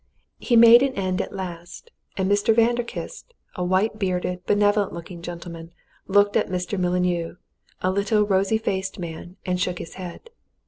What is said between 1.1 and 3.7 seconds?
at last and Mr. Vanderkiste, a